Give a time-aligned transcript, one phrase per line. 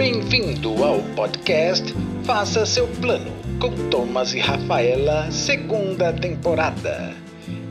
[0.00, 1.92] Bem-vindo ao podcast
[2.24, 7.14] Faça Seu Plano com Thomas e Rafaela, segunda temporada.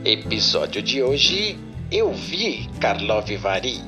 [0.04, 1.58] Episódio de hoje:
[1.90, 3.80] Eu vi Karlov Vari.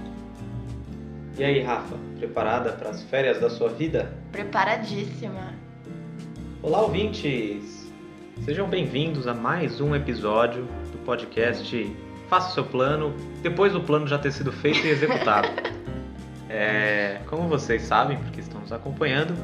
[1.39, 4.13] E aí, Rafa, preparada para as férias da sua vida?
[4.33, 5.55] Preparadíssima.
[6.61, 7.89] Olá, ouvintes!
[8.45, 11.97] Sejam bem-vindos a mais um episódio do podcast
[12.29, 15.49] Faça Seu Plano, depois do plano já ter sido feito e executado.
[16.55, 19.35] É, como vocês sabem, porque estão nos acompanhando,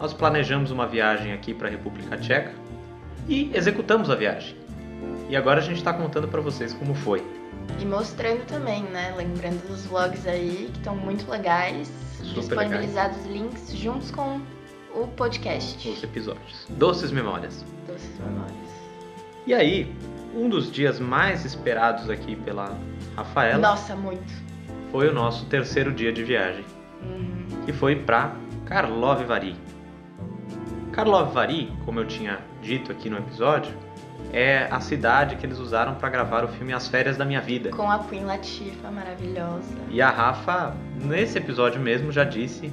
[0.00, 2.52] nós planejamos uma viagem aqui para a República Tcheca
[3.28, 4.56] e executamos a viagem.
[5.28, 7.24] E agora a gente está contando para vocês como foi.
[7.80, 9.14] E mostrando também, né?
[9.16, 11.88] Lembrando dos vlogs aí, que estão muito legais.
[12.18, 14.40] Super disponibilizados links juntos com
[14.92, 15.88] o podcast.
[15.88, 16.66] Os episódios.
[16.70, 17.64] Doces memórias.
[17.86, 18.56] Doces Memórias.
[19.46, 19.94] E aí,
[20.34, 22.76] um dos dias mais esperados aqui pela
[23.14, 24.43] Rafaela Nossa, muito.
[24.94, 26.64] Foi o nosso terceiro dia de viagem,
[27.02, 27.46] Uhum.
[27.66, 29.56] que foi para Karlov Vary.
[30.92, 33.74] Karlov Vary, como eu tinha dito aqui no episódio,
[34.32, 37.70] é a cidade que eles usaram para gravar o filme As Férias da Minha Vida.
[37.70, 39.74] Com a Queen Latifah, maravilhosa.
[39.90, 42.72] E a Rafa, nesse episódio mesmo, já disse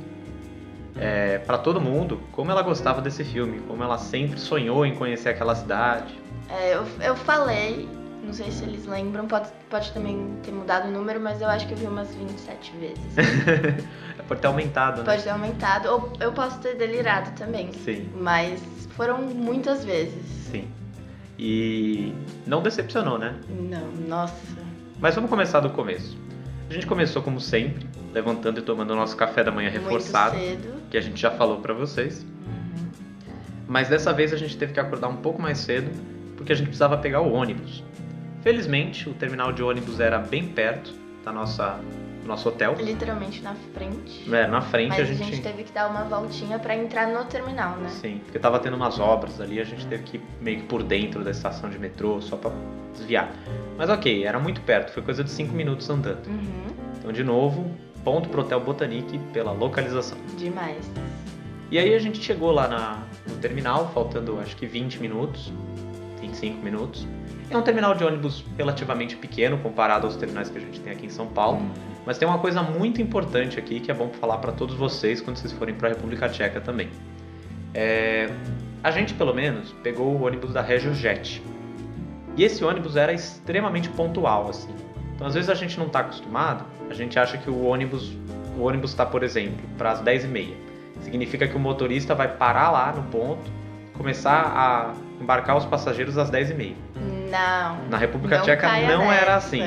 [1.00, 5.30] é, para todo mundo como ela gostava desse filme, como ela sempre sonhou em conhecer
[5.30, 6.14] aquela cidade.
[6.48, 7.90] É, eu, eu falei,
[8.24, 11.68] não sei se eles lembram, pode, pode também ter mudado o número, mas eu acho
[11.68, 13.04] que eu vi umas 27 vezes.
[14.20, 15.06] É por ter aumentado, né?
[15.06, 17.72] Pode ter aumentado, ou eu posso ter delirado também.
[17.74, 18.10] Sim.
[18.16, 18.62] Mas
[18.96, 20.26] foram muitas vezes.
[20.52, 20.68] Sim.
[21.40, 22.14] E
[22.46, 23.36] não decepcionou, né?
[23.50, 24.36] Não, nossa.
[25.00, 26.16] Mas vamos começar do começo.
[26.70, 30.62] A gente começou como sempre, levantando e tomando o nosso café da manhã reforçado, Muito
[30.62, 30.82] cedo.
[30.92, 32.24] que a gente já falou pra vocês.
[33.68, 35.90] Mas dessa vez a gente teve que acordar um pouco mais cedo,
[36.36, 37.84] porque a gente precisava pegar o ônibus.
[38.42, 41.80] Felizmente, o terminal de ônibus era bem perto da nossa
[42.22, 42.76] do nosso hotel.
[42.80, 44.34] Literalmente na frente.
[44.34, 47.78] É, na frente Mas a gente, teve que dar uma voltinha pra entrar no terminal,
[47.78, 47.90] né?
[47.90, 50.84] Sim, porque tava tendo umas obras ali, a gente teve que ir meio que por
[50.84, 52.52] dentro da estação de metrô, só pra
[52.94, 53.32] desviar.
[53.78, 56.28] Mas ok, era muito perto, foi coisa de 5 minutos andando.
[56.28, 56.68] Uhum.
[57.00, 57.72] Então, de novo,
[58.04, 60.18] ponto pro Hotel Botanique pela localização.
[60.38, 60.92] Demais.
[61.72, 65.52] E aí a gente chegou lá na, no terminal, faltando acho que 20 minutos,
[66.20, 67.08] 25 minutos.
[67.52, 71.06] É um terminal de ônibus relativamente pequeno comparado aos terminais que a gente tem aqui
[71.06, 71.62] em São Paulo.
[72.06, 75.36] Mas tem uma coisa muito importante aqui que é bom falar para todos vocês quando
[75.36, 76.90] vocês forem para a República Tcheca também.
[77.74, 78.30] É,
[78.82, 81.44] a gente, pelo menos, pegou o ônibus da RegioJet.
[82.38, 84.74] E esse ônibus era extremamente pontual, assim.
[85.14, 88.16] Então, às vezes a gente não está acostumado, a gente acha que o ônibus
[88.58, 90.54] o ônibus está, por exemplo, para as 10h30.
[91.02, 93.50] Significa que o motorista vai parar lá no ponto,
[93.94, 96.76] começar a embarcar os passageiros às 10h30.
[97.32, 97.88] Não.
[97.90, 99.38] Na República Não Tcheca não era nessa.
[99.38, 99.62] assim.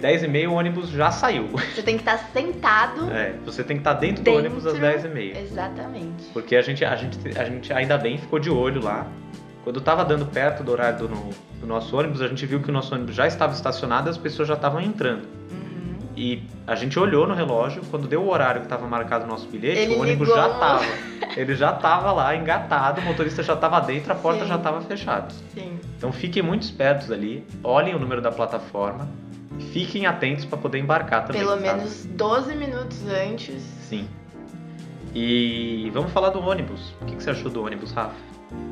[0.00, 1.48] 10h30 o ônibus já saiu.
[1.48, 4.38] Você tem que estar sentado É, você tem que estar dentro, do dentro.
[4.40, 5.36] ônibus às 10h30.
[5.42, 6.24] Exatamente.
[6.32, 9.06] Porque a gente, a, gente, a gente ainda bem ficou de olho lá.
[9.64, 11.08] Quando tava dando perto do horário do,
[11.60, 14.16] do nosso ônibus, a gente viu que o nosso ônibus já estava estacionado e as
[14.18, 15.26] pessoas já estavam entrando.
[16.16, 19.46] E a gente olhou no relógio, quando deu o horário que estava marcado no nosso
[19.48, 20.42] bilhete, Ele o ônibus ligou.
[20.42, 20.84] já tava.
[21.36, 24.48] Ele já tava lá engatado, o motorista já tava dentro, a porta Sim.
[24.48, 25.28] já tava fechada.
[25.52, 25.78] Sim.
[25.98, 29.06] Então fiquem muito espertos ali, olhem o número da plataforma,
[29.72, 31.42] fiquem atentos para poder embarcar também.
[31.42, 33.62] Pelo menos 12 minutos antes.
[33.82, 34.08] Sim.
[35.14, 36.94] E vamos falar do ônibus.
[37.02, 38.14] O que que você achou do ônibus, Rafa?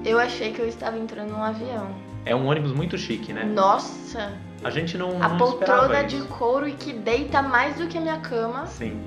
[0.05, 1.95] Eu achei que eu estava entrando num avião.
[2.27, 3.45] É um ônibus muito chique, né?
[3.45, 4.33] Nossa!
[4.65, 8.01] A gente não, A não poltrona de couro e que deita mais do que a
[8.01, 8.67] minha cama.
[8.67, 9.01] Sim.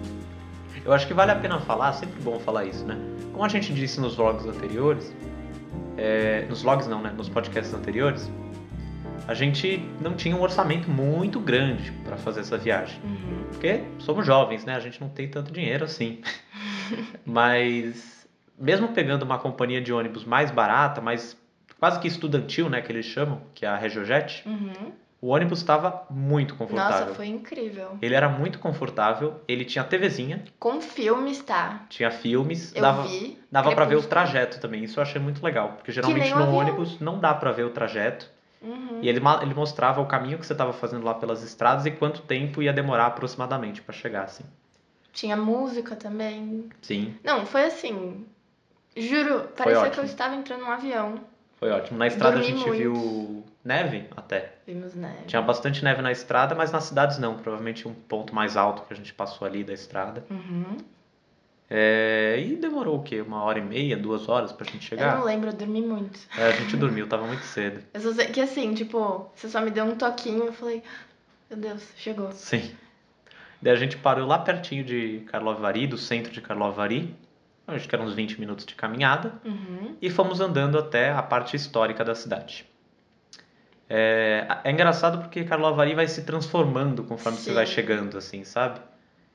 [0.85, 2.95] Eu acho que vale a pena falar, sempre bom falar isso, né?
[3.31, 5.13] Como a gente disse nos vlogs anteriores,
[5.97, 7.11] é, nos vlogs não, né?
[7.17, 8.31] Nos podcasts anteriores,
[9.27, 13.01] a gente não tinha um orçamento muito grande para fazer essa viagem.
[13.03, 13.43] Uhum.
[13.51, 14.75] Porque somos jovens, né?
[14.75, 16.21] A gente não tem tanto dinheiro assim.
[17.25, 21.35] Mas mesmo pegando uma companhia de ônibus mais barata, mais
[21.79, 24.91] quase que estudantil, né, que eles chamam, que é a RegioJet, Uhum.
[25.21, 26.99] O ônibus estava muito confortável.
[27.01, 27.97] Nossa, foi incrível.
[28.01, 31.85] Ele era muito confortável, ele tinha TVzinha, Com filmes, tá?
[31.89, 33.37] tinha filmes, Eu dava, vi.
[33.51, 34.83] dava para ver o trajeto também.
[34.83, 38.29] Isso eu achei muito legal, porque geralmente no ônibus não dá para ver o trajeto.
[38.61, 38.99] Uhum.
[39.01, 42.21] E ele, ele mostrava o caminho que você estava fazendo lá pelas estradas e quanto
[42.23, 44.43] tempo ia demorar aproximadamente para chegar assim.
[45.13, 46.69] Tinha música também.
[46.81, 48.25] Sim, Não, foi assim.
[48.95, 51.15] Juro, parecia que eu estava entrando num avião.
[51.59, 51.99] foi ótimo.
[51.99, 52.77] Na estrada Dormi a gente muito.
[52.81, 53.36] viu
[53.67, 54.53] neve até.
[54.65, 55.25] Vimos neve.
[55.27, 57.35] Tinha bastante neve na estrada, mas nas cidades não.
[57.37, 60.25] Provavelmente um ponto mais alto que a gente passou ali da estrada.
[60.31, 60.77] Uhum.
[61.69, 63.19] É, e demorou o quê?
[63.21, 65.17] Uma hora e meia, duas horas pra gente Eu chegar?
[65.17, 66.17] não lembro, eu dormi muito.
[66.37, 67.83] É, a gente dormiu, tava muito cedo.
[67.93, 70.81] Eu só sei que assim, tipo, você só me deu um toquinho, eu falei,
[71.49, 72.31] meu Deus, chegou.
[72.31, 72.71] Sim.
[73.61, 77.13] Daí a gente parou lá pertinho de Karlovy do centro de Karlovy
[77.67, 79.97] acho que eram uns 20 minutos de caminhada, Uhum.
[80.01, 82.65] e fomos andando até a parte histórica da cidade.
[83.89, 87.55] É, é engraçado porque Karlovy vai se transformando conforme você Sim.
[87.55, 88.81] vai chegando, assim, sabe?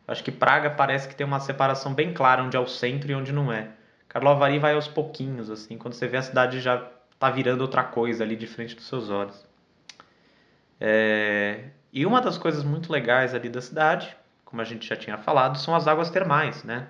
[0.06, 3.14] Acho que Praga parece que tem uma separação bem clara onde é o centro e
[3.14, 3.68] onde não é.
[4.08, 6.86] Karlovy vai aos pouquinhos, assim, quando você vê a cidade já
[7.18, 9.42] tá virando outra coisa ali de frente dos seus olhos.
[10.80, 14.14] É, e uma das coisas muito legais ali da cidade,
[14.44, 16.88] como a gente já tinha falado, são as águas termais, né?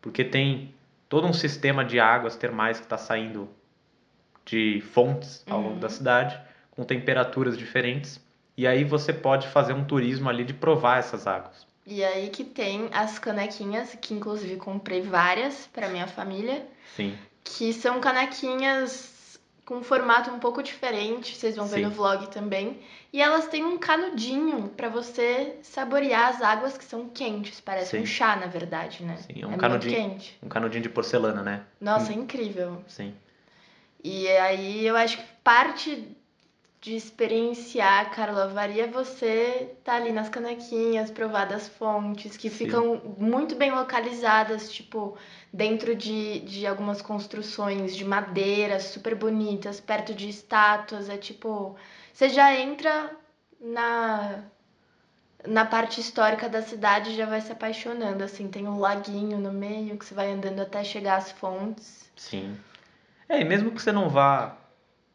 [0.00, 0.74] Porque tem
[1.08, 3.48] todo um sistema de águas termais que está saindo
[4.46, 5.80] de fontes ao longo Uhum.
[5.80, 6.40] da cidade,
[6.80, 8.18] com temperaturas diferentes.
[8.56, 11.66] E aí você pode fazer um turismo ali de provar essas águas.
[11.86, 16.66] E aí que tem as canequinhas, que inclusive comprei várias para minha família,
[16.96, 21.82] Sim, que são canequinhas com um formato um pouco diferente, vocês vão ver Sim.
[21.82, 22.80] no vlog também.
[23.12, 28.02] E elas têm um canudinho para você saborear as águas que são quentes, parece Sim.
[28.02, 29.16] um chá, na verdade, né?
[29.18, 29.94] Sim, é um muito canudinho.
[29.94, 30.38] quente.
[30.42, 31.62] um canudinho de porcelana, né?
[31.80, 32.82] Nossa, é incrível.
[32.88, 33.14] Sim,
[34.02, 36.16] E aí eu acho que parte
[36.80, 42.56] de experienciar Karlovaria é você tá ali nas canequinhas, provar das fontes, que Sim.
[42.56, 45.16] ficam muito bem localizadas, tipo,
[45.52, 51.10] dentro de, de algumas construções de madeira super bonitas, perto de estátuas.
[51.10, 51.76] É tipo,
[52.12, 53.10] você já entra
[53.60, 54.44] na.
[55.46, 59.50] Na parte histórica da cidade e já vai se apaixonando, assim, tem um laguinho no
[59.50, 62.12] meio que você vai andando até chegar às fontes.
[62.14, 62.58] sim.
[63.26, 64.59] É, e mesmo que você não vá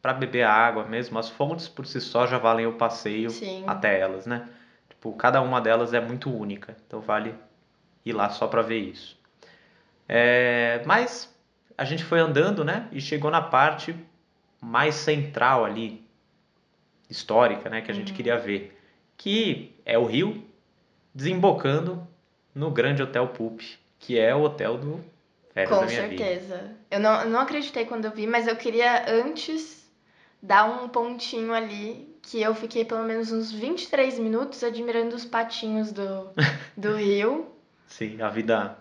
[0.05, 3.63] para beber a água mesmo, as fontes por si só já valem o passeio Sim.
[3.65, 4.47] até elas, né?
[4.87, 7.33] Tipo, cada uma delas é muito única, então vale
[8.05, 9.19] ir lá só para ver isso.
[10.07, 11.35] É, mas
[11.75, 12.87] a gente foi andando, né?
[12.91, 13.95] E chegou na parte
[14.61, 16.05] mais central ali,
[17.09, 17.81] histórica, né?
[17.81, 18.15] Que a gente Uhum.
[18.15, 18.79] queria ver,
[19.17, 20.45] que é o rio
[21.15, 22.07] desembocando
[22.53, 23.59] no Grande Hotel Pup,
[23.97, 25.03] que é o hotel do
[25.51, 26.23] Férias Com Minha Vida.
[26.23, 26.75] certeza.
[26.91, 29.83] Eu não, eu não acreditei quando eu vi, mas eu queria antes
[30.45, 35.91] dar um pontinho ali, que eu fiquei pelo menos uns 23 minutos admirando os patinhos
[35.91, 36.29] do,
[36.77, 37.47] do rio.
[37.87, 38.77] Sim, a vida,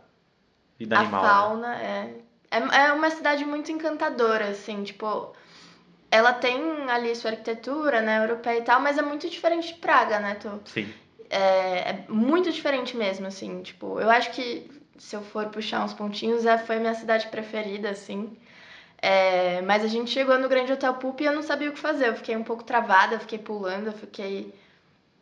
[0.79, 1.23] vida a animal.
[1.23, 1.29] né?
[1.29, 2.15] fauna é,
[2.51, 2.59] é.
[2.59, 5.33] É uma cidade muito encantadora, assim, tipo.
[6.11, 6.57] Ela tem
[6.89, 10.51] ali sua arquitetura, né, europeia e tal, mas é muito diferente de Praga, né, Tô?
[10.65, 10.89] Sim,
[11.29, 15.93] É, é muito diferente mesmo, assim, tipo, eu acho que se eu for puxar uns
[15.93, 18.37] pontinhos, é, foi a minha cidade preferida, assim.
[19.05, 21.79] É, mas a gente chegou no Grande Hotel Pup e eu não sabia o que
[21.79, 22.09] fazer.
[22.09, 24.55] Eu fiquei um pouco travada, fiquei pulando, eu fiquei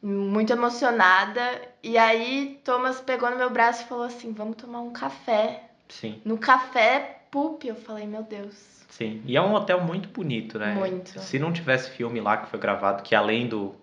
[0.01, 1.41] muito emocionada.
[1.83, 5.65] E aí Thomas pegou no meu braço e falou assim: vamos tomar um café.
[5.89, 8.85] sim, No café Pup, eu falei, meu Deus.
[8.89, 9.21] sim.
[9.27, 10.75] E é um hotel muito bonito, né?
[10.75, 11.19] Muito.
[11.19, 13.75] Se não tivesse filme lá que foi gravado, que além do,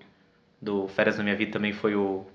[0.62, 2.26] do Férias na Minha Vida também foi o,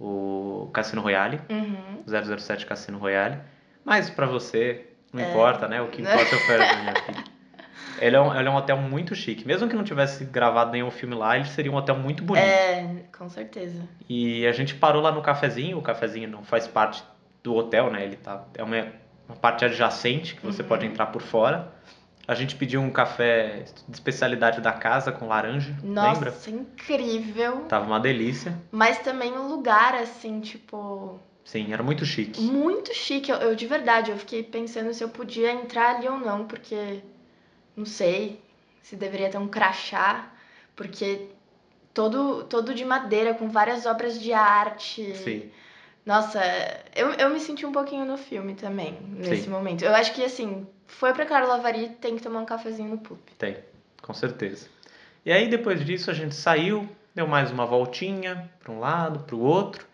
[0.00, 2.02] o Cassino Royale, Uhum.
[2.36, 3.38] 007 Cassino Royale.
[3.84, 5.30] Mas pra você, não É.
[5.30, 5.80] importa, né?
[5.82, 7.24] O que importa é o na Minha Vida.
[8.00, 9.46] Ele é, um, ele é um hotel muito chique.
[9.46, 12.44] Mesmo que não tivesse gravado nenhum filme lá, ele seria um hotel muito bonito.
[12.46, 13.82] É, com certeza.
[14.08, 15.78] E a gente parou lá no cafezinho.
[15.78, 17.02] O cafezinho não faz parte
[17.42, 18.04] do hotel, né?
[18.04, 18.86] Ele tá, é uma,
[19.28, 20.68] uma parte adjacente que você Uhum.
[20.68, 21.72] pode entrar por fora.
[22.26, 26.34] A gente pediu um café de especialidade da casa com laranja, Nossa, lembra?
[26.46, 27.62] incrível.
[27.62, 28.54] Tava uma delícia.
[28.70, 31.18] Mas também um lugar assim, tipo.
[31.48, 32.42] Sim, era muito chique.
[32.42, 33.30] Muito chique.
[33.30, 37.00] Eu, eu, de verdade, eu fiquei pensando se eu podia entrar ali ou não, porque
[37.74, 38.38] não sei
[38.82, 40.30] se deveria ter um crachá,
[40.76, 41.30] porque
[41.94, 45.14] todo, todo de madeira, com várias obras de arte.
[45.16, 45.50] Sim,
[46.04, 46.38] Nossa,
[46.94, 49.50] eu, eu me senti um pouquinho no filme também, nesse Sim.
[49.50, 49.86] momento.
[49.86, 53.18] Eu acho que, assim, foi pra Karlovari, tem que tomar um cafezinho no Pup.
[53.38, 53.56] tem,
[54.02, 54.68] com certeza.
[55.24, 59.34] E aí depois disso a gente saiu, deu mais uma voltinha para um lado, para
[59.34, 59.87] o outro.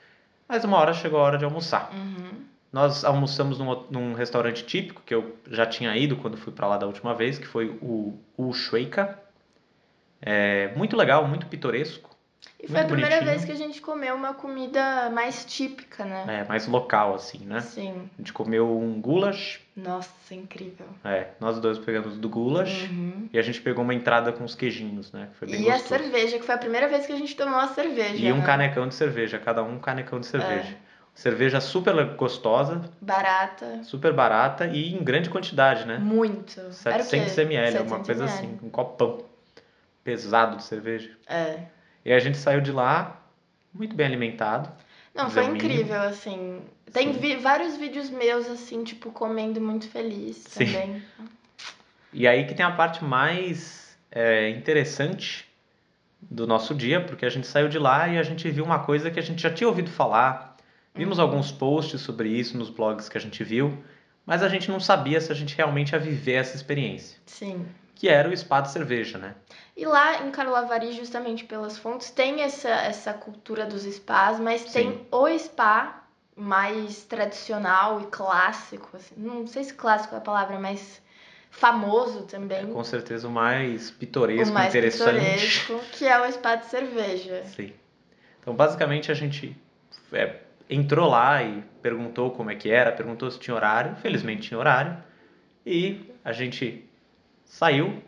[0.49, 1.91] Mas uma hora chegou a hora de almoçar.
[1.93, 2.45] Uhum.
[2.73, 6.77] Nós almoçamos num, num restaurante típico que eu já tinha ido quando fui para lá
[6.77, 9.19] da última vez, que foi o Ushuaika.
[10.21, 12.14] É muito legal, muito pitoresco,
[12.63, 13.39] E foi a Muito primeira bonitinho.
[13.39, 16.41] vez que a gente comeu uma comida mais típica, né?
[16.43, 17.61] é mais local assim, né?
[17.61, 18.09] Sim.
[18.15, 20.87] A gente comeu um goulash, Nossa, incrível.
[21.05, 23.29] é, nós dois pegamos do goulash Uhum.
[23.33, 25.29] e a gente pegou uma entrada com os queijinhos, né?
[25.33, 26.01] que Foi bem E a gostoso.
[26.03, 28.17] cerveja, que foi a primeira vez que a gente tomou a cerveja.
[28.17, 28.47] E um né?
[28.47, 30.69] canecão de cerveja, cada um um canecão de cerveja.
[30.91, 30.95] É.
[31.15, 33.83] Cerveja super gostosa, Barata.
[33.85, 35.99] super barata e em grande quantidade, né?
[35.99, 36.59] Muito.
[36.85, 37.29] Era o quê?
[37.29, 38.37] 700 ml, 700 coisa ml.
[38.39, 39.23] assim, um copão
[40.03, 41.11] pesado de cerveja.
[41.29, 41.59] É.
[42.05, 43.21] E a gente saiu de lá
[43.73, 44.71] muito bem alimentado.
[45.15, 46.61] Não, foi incrível, assim.
[46.93, 50.67] Tem vi- vários vídeos meus, assim, tipo, comendo muito feliz Sim.
[50.67, 51.03] também.
[52.13, 55.49] E aí que tem a parte mais é, interessante
[56.21, 59.11] do nosso dia, porque a gente saiu de lá e a gente viu uma coisa
[59.11, 60.57] que a gente já tinha ouvido falar.
[60.95, 63.83] Vimos alguns posts sobre isso nos blogs que a gente viu,
[64.25, 67.19] mas a gente não sabia se a gente realmente ia viver essa experiência.
[67.27, 67.67] Sim.
[67.95, 69.35] Que era o spa de cerveja, né?
[69.77, 74.73] E lá em Carolavari, justamente pelas fontes, tem essa, essa cultura dos spas, mas Sim.
[74.73, 76.05] tem o spa
[76.37, 81.01] mais tradicional e clássico, assim, não sei se clássico é a palavra, mas
[81.51, 82.59] famoso também.
[82.59, 85.15] É com certeza o mais pitoresco, o mais interessante.
[85.15, 87.45] pitoresco, que é o spa de cerveja.
[87.45, 87.73] Sim.
[88.41, 89.57] Então, basicamente, a gente
[90.13, 93.97] é, entrou lá e perguntou como é que era, perguntou se tinha horário.
[93.97, 94.97] Felizmente tinha horário.
[95.65, 96.85] E a gente
[97.59, 98.03] saiu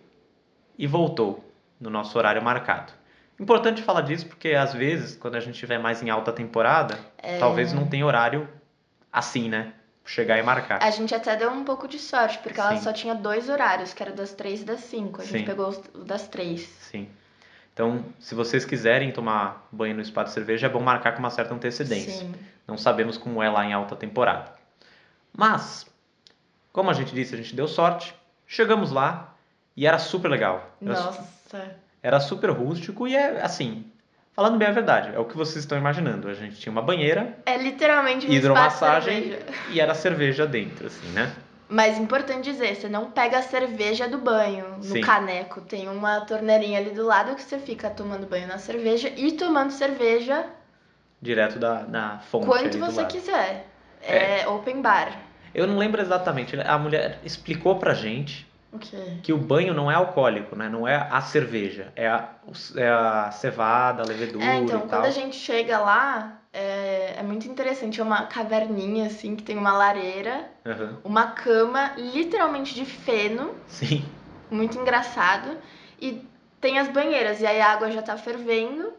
[0.76, 1.44] e voltou
[1.80, 2.92] no nosso horário marcado.
[3.38, 7.38] Importante falar disso porque, às vezes, quando a gente estiver mais em alta temporada, É.
[7.38, 8.48] talvez não tenha horário
[9.12, 9.72] assim, né?
[10.04, 10.82] Chegar e marcar.
[10.82, 12.82] A gente até deu um pouco de sorte, porque ela Sim.
[12.82, 15.20] só tinha dois horários, que era das três e das cinco.
[15.22, 15.44] A gente Sim.
[15.44, 16.62] pegou os- o das três.
[16.80, 17.08] Sim.
[17.72, 21.30] Então, se vocês quiserem tomar banho no spa de cerveja, é bom marcar com uma
[21.30, 22.10] certa antecedência.
[22.12, 22.34] Sim.
[22.66, 24.52] Não sabemos como é lá em alta temporada.
[25.32, 25.86] Mas,
[26.72, 28.14] como a gente disse, a gente deu sorte.
[28.46, 29.34] Chegamos lá
[29.76, 30.70] e era super legal.
[30.80, 31.76] Era, Nossa.
[32.02, 33.84] era super rústico e é assim.
[34.32, 36.28] Falando bem a verdade, é o que vocês estão imaginando.
[36.28, 39.38] A gente tinha uma banheira, É literalmente um hidromassagem
[39.70, 41.32] e era cerveja dentro, assim, né?
[41.68, 45.00] Mas importante dizer, você não pega a cerveja do banho no Sim.
[45.00, 45.62] caneco.
[45.62, 49.70] Tem uma torneirinha ali do lado que você fica tomando banho na cerveja e tomando
[49.72, 50.46] cerveja
[51.20, 52.46] Direto da, da fonte.
[52.46, 53.10] quanto você lado.
[53.10, 53.66] quiser.
[54.02, 55.18] É, open bar.
[55.54, 56.60] Eu não lembro exatamente.
[56.60, 59.18] A mulher explicou pra gente O quê?
[59.22, 60.68] que o banho não é alcoólico, né?
[60.68, 62.28] Não é a cerveja, é a,
[62.76, 65.02] é a cevada, a levedura É, então, e quando tal.
[65.04, 68.00] a gente chega lá, é, é muito interessante.
[68.00, 70.98] É uma caverninha, assim, que tem uma lareira, Aham.
[71.04, 74.04] uma cama, literalmente de feno, Sim,
[74.50, 75.56] muito engraçado.
[76.00, 76.22] E
[76.60, 78.92] tem as banheiras, e aí a água já tá fervendo.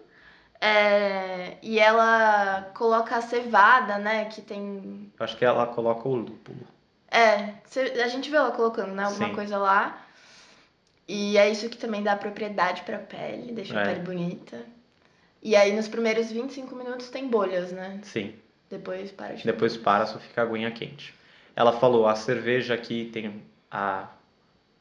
[0.59, 4.25] é, e ela coloca a cevada, né?
[4.25, 5.11] Que tem.
[5.19, 6.65] eu acho que ela coloca o lúpulo.
[7.09, 7.53] É,
[8.03, 9.03] a gente vê ela colocando, né?
[9.03, 9.35] Alguma Sim.
[9.35, 10.05] coisa lá.
[11.07, 13.85] E é isso que também dá propriedade pra pele, deixa a É.
[13.85, 14.65] pele bonita.
[15.41, 17.99] E aí nos primeiros 25 minutos tem bolhas, né?
[18.03, 18.33] Sim,
[18.69, 21.13] Depois para de depois para, só fica a aguinha quente.
[21.55, 24.07] Ela falou, a cerveja aqui tem a,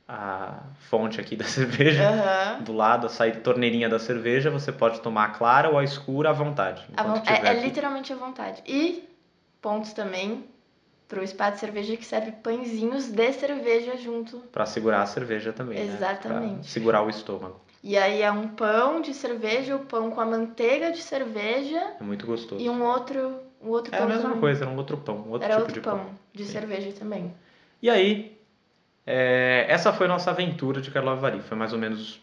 [0.08, 0.58] a
[0.90, 2.02] fonte aqui da cerveja.
[2.08, 2.62] Aham.
[2.62, 6.30] Do lado, a saída torneirinha da cerveja, você pode tomar a clara ou a escura
[6.30, 6.84] à vontade.
[6.96, 8.62] A tiver É, é literalmente à vontade.
[8.66, 9.08] E
[9.62, 10.44] pontos também
[11.08, 14.38] pro spa de cerveja que serve pãezinhos de cerveja junto.
[14.52, 15.94] Pra segurar a cerveja também, né?
[15.94, 16.54] Exatamente.
[16.54, 17.60] Pra segurar o estômago.
[17.82, 22.02] E aí é um pão de cerveja, o pão com a manteiga de cerveja É
[22.02, 22.60] muito gostoso.
[22.60, 24.40] e um outro, um outro É pão a mesma também.
[24.40, 26.10] coisa, era um outro pão, um outro Era tipo outro de pão, pão.
[26.32, 26.52] de Sim.
[26.52, 27.32] cerveja também.
[27.80, 28.36] E aí,
[29.06, 31.40] é, essa foi nossa aventura de Carlovari.
[31.42, 32.20] Foi mais ou menos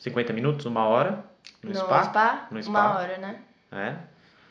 [0.00, 1.24] 50 minutos, uma hora
[1.62, 2.48] no, No spa.
[2.50, 2.94] No uma spa.
[2.98, 3.36] hora, né?
[3.70, 3.94] É.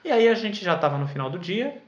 [0.06, 1.82] E aí a gente já estava no final do dia,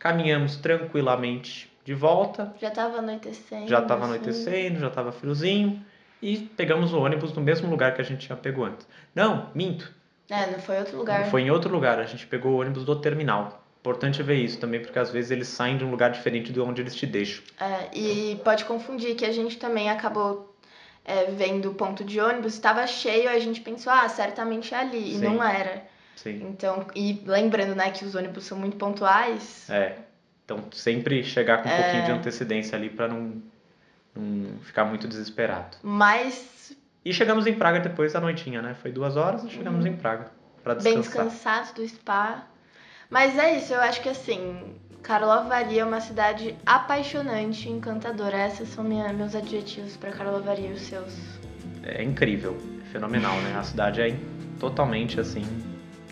[0.00, 3.68] caminhamos tranquilamente de volta, Já tava anoitecendo.
[3.68, 4.14] já estava assim.
[4.14, 5.80] anoitecendo, já estava friozinho,
[6.20, 8.86] e pegamos o ônibus no mesmo lugar que a gente tinha pegou antes.
[9.14, 9.92] Não, minto,
[10.28, 11.26] É, não foi outro lugar.
[11.30, 13.62] foi em outro lugar, a gente pegou o ônibus do terminal.
[13.80, 16.82] Importante ver isso também, porque às vezes eles saem de um lugar diferente de onde
[16.82, 17.42] eles te deixam.
[17.58, 20.54] É, e pode confundir que a gente também acabou
[21.02, 25.12] é, vendo o ponto de ônibus, estava cheio, a gente pensou, ah, certamente é ali,
[25.12, 25.24] e Sim.
[25.24, 25.82] não era.
[26.22, 26.46] Sim.
[26.50, 29.96] Então, e lembrando, né, que os ônibus são muito pontuais, É.
[30.44, 31.76] Então sempre chegar com um É.
[31.76, 33.40] pouquinho de antecedência ali para não,
[34.14, 35.76] não ficar muito desesperado.
[35.82, 38.74] mas E chegamos em Praga depois da noitinha, né?
[38.74, 40.30] Foi duas horas e chegamos em Praga
[40.62, 40.82] para Uhum.
[40.82, 41.24] bem descansar.
[41.26, 42.44] descansados do spa.
[43.08, 48.46] Mas é isso, eu acho que assim, Karlovari é uma cidade apaixonante, encantadora.
[48.46, 51.14] Esses são minha, meus adjetivos para Karlovari e os seus.
[51.82, 53.56] É incrível, é fenomenal, né?
[53.56, 54.14] A cidade é
[54.58, 55.42] totalmente assim,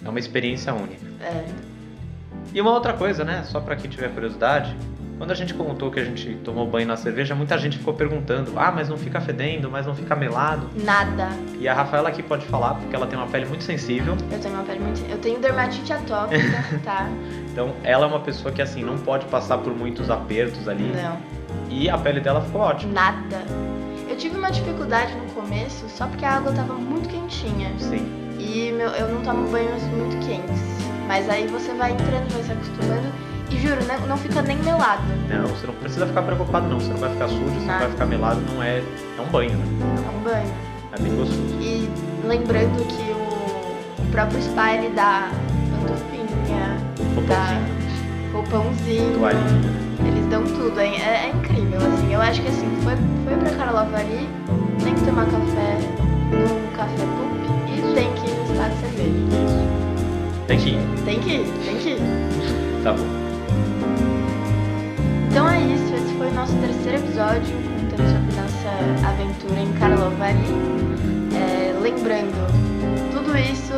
[0.04, 1.06] é uma experiência única.
[1.22, 1.44] É,
[2.52, 3.42] E uma outra coisa, né?
[3.44, 4.74] Só para quem tiver curiosidade,
[5.18, 8.52] quando a gente contou que a gente tomou banho na cerveja, muita gente ficou perguntando:
[8.56, 11.28] "Ah, mas não fica fedendo, mas não fica melado?" nada.
[11.60, 14.16] E a Rafaela aqui pode falar porque ela tem uma pele muito sensível.
[14.30, 15.04] Eu tenho uma pele muito.
[15.10, 17.08] Eu tenho dermatite atópica, tá?
[17.50, 20.92] Então, ela é uma pessoa que assim não pode passar por muitos apertos ali.
[20.94, 21.18] Não.
[21.68, 22.92] E a pele dela ficou ótima.
[22.92, 23.42] Nada.
[24.08, 27.72] Eu tive uma dificuldade no começo só porque a água tava muito quentinha.
[27.78, 28.27] Sim.
[28.38, 30.62] E meu, eu não tomo banhos muito quentes.
[31.06, 33.12] Mas aí você vai entrando, vai se acostumando.
[33.50, 35.02] E juro, né, não fica nem melado.
[35.28, 36.78] Não, você não precisa ficar preocupado não.
[36.78, 38.78] Você não vai ficar sujo, você não vai ficar melado, não é.
[39.18, 39.64] É um banho, né?
[40.06, 40.54] É um banho.
[40.92, 41.56] É bem gostoso.
[41.60, 41.88] E
[42.24, 45.30] lembrando que o, o próprio spa ele dá
[45.70, 46.76] pantufinha,
[47.26, 47.78] dá
[48.32, 49.88] Roupãozinho, toalhinha.
[50.06, 50.78] Eles dão tudo?
[50.78, 52.12] É, é incrível, assim.
[52.12, 54.28] Eu acho que assim, foi, foi pra Karlovari,
[54.84, 55.78] tem que tomar café
[56.30, 57.57] no café Pup e
[57.98, 59.12] tem que ir no garrafa de cerveja.
[60.46, 60.78] Tem que ir.
[61.04, 62.82] Tem que ir, tem que ir.
[62.84, 63.06] Tá bom.
[65.28, 70.78] Então é isso, esse foi o nosso terceiro episódio, contando sobre nossa aventura em Karlovy.
[71.34, 72.38] É, lembrando,
[73.12, 73.74] tudo isso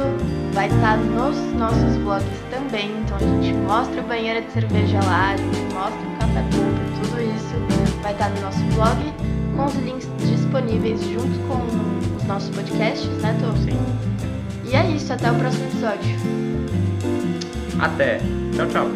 [0.52, 5.30] vai estar nos nossos vlogs também, então a gente mostra a banheira de cerveja lá,
[5.32, 8.96] a gente mostra o café público, tudo isso vai estar no nosso vlog,
[9.56, 13.52] com os links disponíveis junto com os nossos podcasts, né, Tô?
[13.56, 14.09] Sim.
[14.70, 16.16] E é isso, até o próximo episódio.
[17.80, 18.18] Até.
[18.54, 18.90] Tchau, tchau.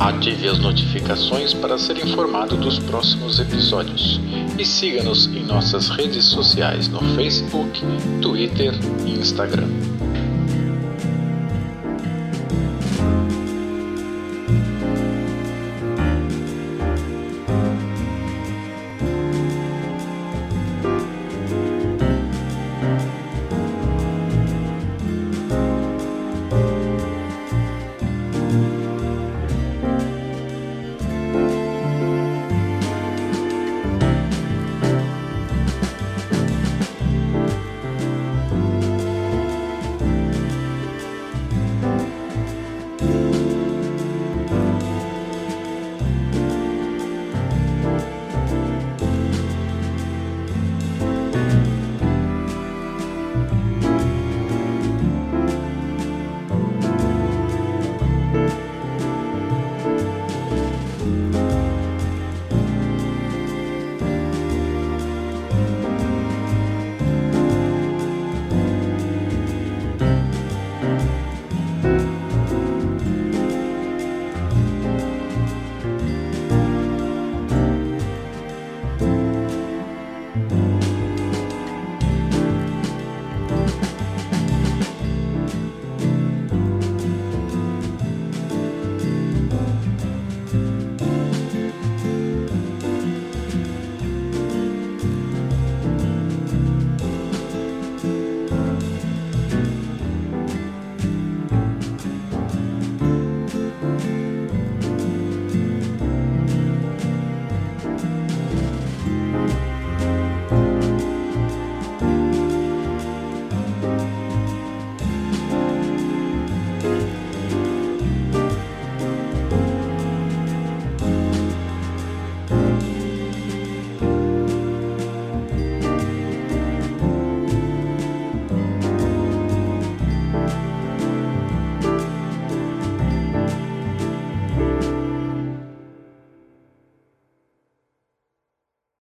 [0.00, 4.20] Ative as notificações para ser informado dos próximos episódios.
[4.58, 7.80] E siga-nos em nossas redes sociais no Facebook,
[8.20, 8.72] Twitter
[9.06, 9.68] e Instagram.